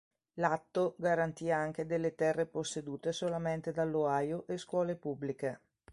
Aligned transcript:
L'atto 0.39 0.95
garantì 0.97 1.51
anche 1.51 1.85
delle 1.85 2.15
terre 2.15 2.47
possedute 2.47 3.11
solamente 3.13 3.71
dall'Ohio 3.71 4.47
e 4.47 4.57
scuole 4.57 4.95
pubbliche. 4.95 5.61